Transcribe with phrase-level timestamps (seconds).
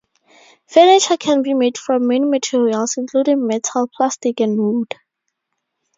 [0.65, 4.95] Furniture can be made from many materials, including metal, plastic, and wood.